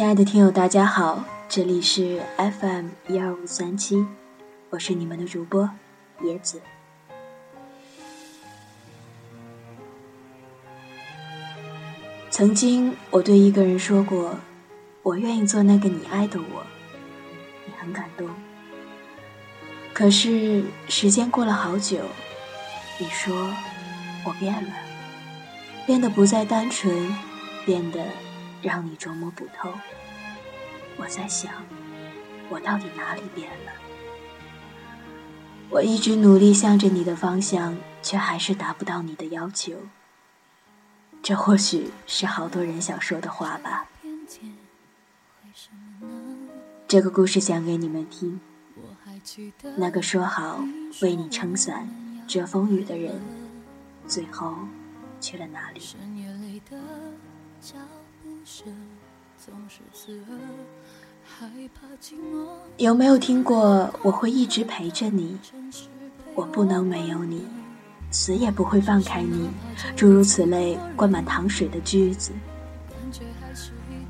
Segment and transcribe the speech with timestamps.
[0.00, 4.06] 亲爱的听友，大家好，这里是 FM 一二五三七，
[4.70, 5.68] 我是你们的主播
[6.22, 6.62] 野子。
[12.30, 14.36] 曾经我对一个人说过，
[15.02, 16.64] 我愿意做那个你爱的我，
[17.66, 18.26] 你很感动。
[19.92, 21.98] 可是时间过了好久，
[22.98, 23.52] 你说
[24.24, 24.72] 我变了，
[25.84, 27.14] 变得不再单纯，
[27.66, 28.02] 变得
[28.62, 29.72] 让你琢磨不透。
[30.96, 31.52] 我在想，
[32.48, 33.72] 我到底哪里变了？
[35.70, 39.74] 我一直努力向着你的方向，却还是达不到你的要求。
[41.22, 43.86] 这或许是好多人想说的话吧。
[46.88, 48.40] 这个故事讲给你们听。
[49.76, 50.64] 那个说好
[51.02, 51.88] 为你撑伞
[52.26, 53.20] 遮风雨的人，
[54.06, 54.56] 最后
[55.20, 55.80] 去了哪里？
[62.76, 65.38] 有没有听过我会一直陪着你？
[66.34, 67.46] 我不能没有你。
[68.12, 69.48] 死也不会放开你，
[69.94, 72.32] 诸如此类灌满糖水的句子。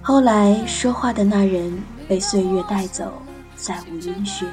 [0.00, 3.12] 后来说话的那人被岁月带走，
[3.56, 4.48] 再无音讯。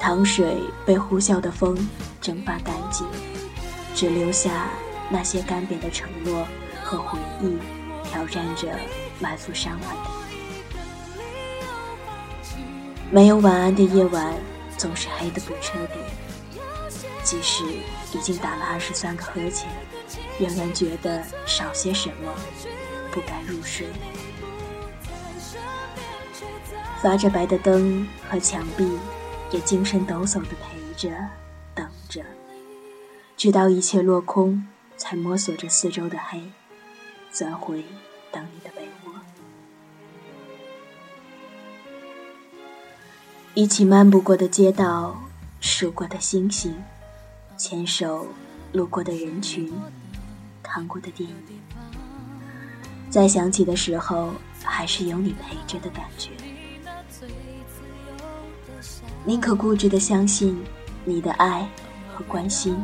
[0.00, 1.76] 糖水被呼啸的风
[2.20, 3.06] 蒸发干净，
[3.94, 4.68] 只留下
[5.08, 6.44] 那些干瘪的承诺
[6.82, 7.56] 和回忆，
[8.12, 8.68] 挑战着
[9.20, 10.10] 满腹伤痕的
[13.10, 14.34] 没有晚安的夜晚，
[14.76, 15.94] 总是黑的不彻底。
[17.24, 17.64] 即使
[18.12, 19.66] 已经打了二十三个呵欠，
[20.38, 22.34] 仍然觉得少些什么，
[23.10, 23.86] 不敢入睡。
[27.02, 28.86] 发着白的灯和墙壁，
[29.50, 31.10] 也精神抖擞的陪着、
[31.74, 32.22] 等着，
[33.38, 34.66] 直到一切落空，
[34.98, 36.42] 才摸索着四周的黑，
[37.32, 37.82] 钻回
[38.30, 39.12] 等你的被窝。
[43.54, 45.18] 一起漫步过的街道，
[45.60, 46.74] 数过的星星。
[47.58, 48.26] 牵手
[48.72, 49.72] 路过的人群，
[50.64, 51.36] 看过的电影，
[53.08, 54.32] 在想起的时候，
[54.64, 56.30] 还是有你陪着的感觉。
[59.24, 60.60] 宁可固执的相信，
[61.04, 61.68] 你的爱
[62.12, 62.76] 和关心，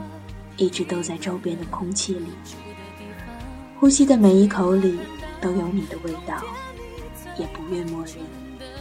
[0.57, 2.29] 一直都在周边的空气里，
[3.81, 4.99] 呼吸的每一口里
[5.41, 6.43] 都有你的味道，
[7.39, 8.17] 也不愿默认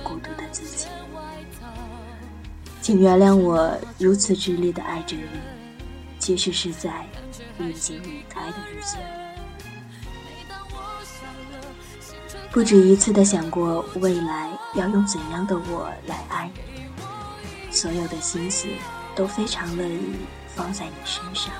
[0.03, 0.87] 孤独的自己。
[2.81, 5.23] 请原谅我如此执烈的爱着你。
[6.17, 7.05] 其实是在
[7.57, 8.97] 你已经离开的日子
[12.51, 18.67] 不止一次的想过未来要用怎样的我来爱你，所有的心思
[19.15, 20.15] 都非常乐意
[20.53, 21.53] 放在你身上，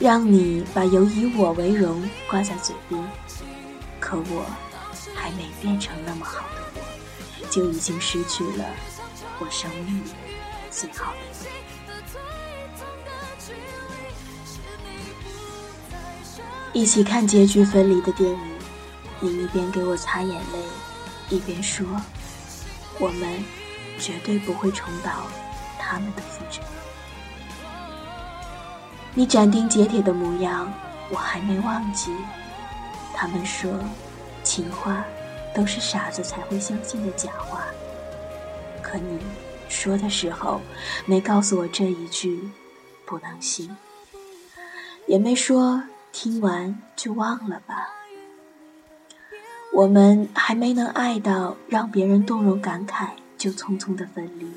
[0.00, 3.00] 让你把有以我为荣挂在嘴边。
[4.00, 4.46] 可我
[5.14, 8.64] 还没变成那么好的我，就已经失去了
[9.38, 10.10] 我生命里
[10.70, 11.18] 最好的
[16.72, 16.80] 你。
[16.80, 18.38] 一起看结局分离的电影，
[19.20, 20.64] 你一边给我擦眼泪，
[21.28, 21.86] 一边说
[22.98, 23.44] ：“我们
[23.98, 25.26] 绝对不会重蹈
[25.78, 26.62] 他们的覆辙。”
[29.14, 30.72] 你斩钉截铁的模样，
[31.10, 32.14] 我还没忘记。
[33.14, 33.72] 他们说，
[34.42, 35.04] 情话
[35.54, 37.64] 都是傻子才会相信的假话。
[38.82, 39.18] 可你
[39.68, 40.60] 说的时候，
[41.06, 42.48] 没告诉我这一句
[43.04, 43.76] 不能信，
[45.06, 45.82] 也没说。
[46.12, 47.88] 听完就忘了吧。
[49.72, 54.50] 我们还没能爱到让别人动容感慨，就匆匆的分离。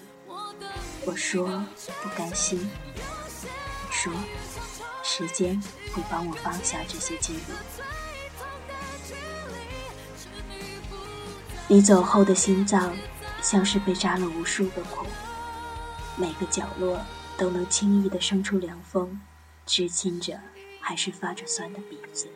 [1.06, 1.64] 我说
[2.02, 2.72] 不甘心，
[4.03, 4.14] 说
[5.02, 5.62] 时间
[5.94, 7.38] 会帮我放下这些记忆。
[11.68, 12.94] 你走后的心脏
[13.41, 15.08] 像是被扎了无数个孔，
[16.18, 17.00] 每个角落
[17.38, 19.22] 都能轻易的生出凉风，
[19.66, 20.40] 直亲着。
[20.85, 22.28] 还是发着酸的鼻子。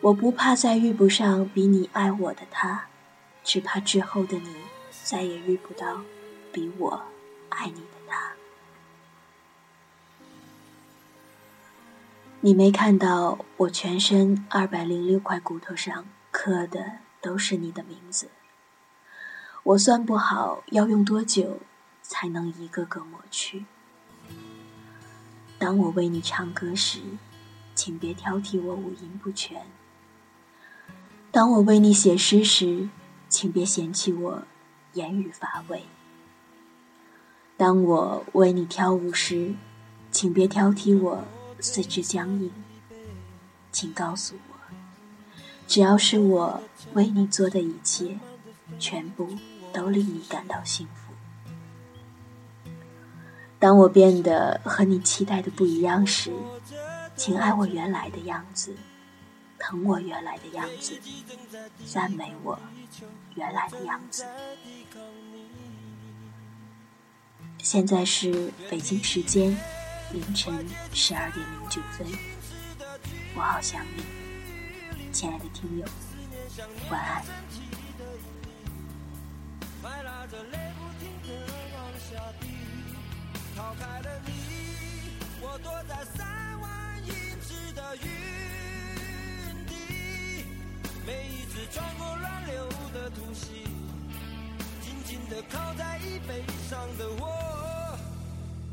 [0.00, 2.86] 我不怕再遇不上比你爱我的他，
[3.42, 4.54] 只怕之后的你
[5.02, 6.02] 再也遇不到
[6.52, 7.02] 比我
[7.48, 8.32] 爱你的他。
[12.44, 18.30] 你没看到我全身二百零六块骨头上刻的都是你的名字。
[19.62, 21.60] 我算不好要用多久
[22.02, 23.64] 才能一个个抹去。
[25.56, 26.98] 当我为你唱歌时，
[27.76, 29.60] 请别挑剔我五音不全；
[31.30, 32.88] 当我为你写诗时，
[33.28, 34.42] 请别嫌弃我
[34.94, 35.82] 言语乏味；
[37.56, 39.54] 当我为你跳舞时，
[40.10, 41.24] 请别挑剔我
[41.62, 42.52] 四肢僵硬。
[43.70, 44.54] 请告诉我，
[45.66, 46.62] 只要是我
[46.92, 48.18] 为你做的一切，
[48.78, 49.26] 全部
[49.72, 51.14] 都令你感到幸福。
[53.58, 56.32] 当我变得和你期待的不一样时，
[57.16, 58.76] 请爱我原来的样子，
[59.58, 61.00] 疼我原来的样子，
[61.86, 62.58] 赞美我
[63.36, 64.26] 原来的样子。
[67.58, 69.56] 现在是北京时间
[70.12, 72.06] 凌晨十二点零九分，
[73.34, 74.02] 我好想你，
[75.10, 75.86] 亲爱的听友，
[76.90, 77.24] 晚安。
[91.70, 93.64] 穿过乱流的突袭，
[94.82, 97.98] 紧紧地靠在椅背上的我，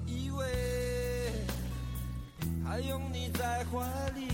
[0.05, 0.78] 以为
[2.69, 3.79] 还拥你在怀
[4.11, 4.27] 里。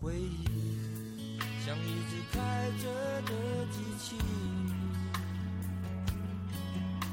[0.00, 1.36] 回忆
[1.66, 2.84] 像一只开着
[3.22, 3.32] 的
[3.72, 4.14] 机器，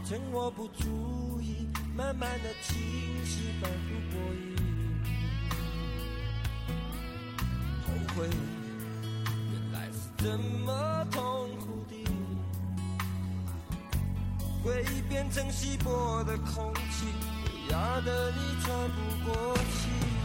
[0.06, 2.78] 趁我不注意，慢慢的侵
[3.26, 4.56] 蚀，反复播映。
[9.52, 12.06] 原来是这么痛苦的，
[14.64, 17.06] 回忆变成稀薄的空气，
[17.70, 20.17] 压得你喘不过气。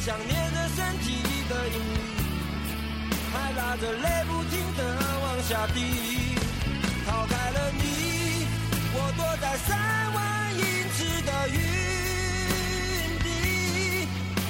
[0.00, 1.06] 想念着身体
[1.50, 1.98] 的引力，
[3.30, 4.80] 还拉着泪不停的
[5.20, 5.76] 往下滴。
[7.04, 7.82] 逃开了你，
[8.94, 9.76] 我躲在三
[10.14, 10.18] 万
[10.56, 10.62] 英
[10.96, 11.58] 尺的云
[13.22, 13.26] 底。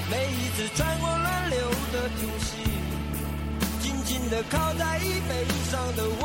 [0.08, 1.58] 每一次穿过乱流
[1.92, 2.48] 的突袭，
[3.80, 6.24] 紧紧的靠在椅背上的我，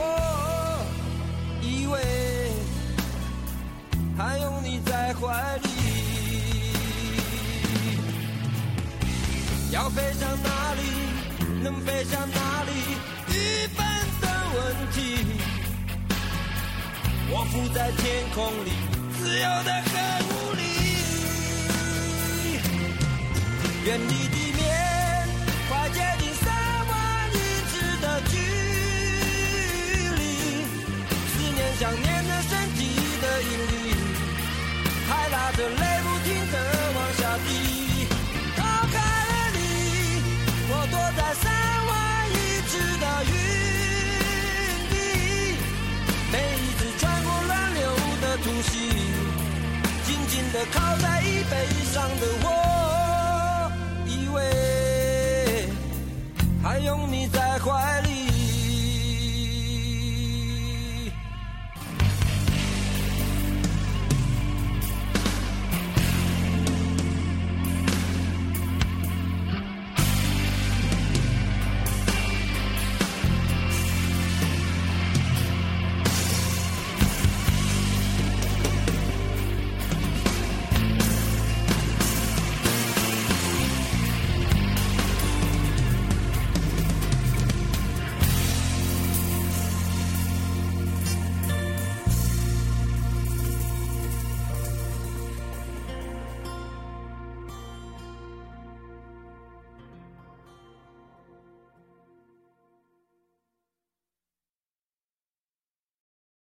[5.26, 5.68] 怀里。
[9.72, 10.82] 要飞向哪里？
[11.64, 12.72] 能飞向哪里？
[13.30, 13.86] 一半
[14.22, 14.60] 的问
[14.92, 14.98] 题。
[17.32, 18.70] 我浮在天空里，
[19.18, 19.92] 自由的很
[20.28, 20.62] 无力。
[23.86, 24.12] 远离
[57.64, 58.13] 怀里。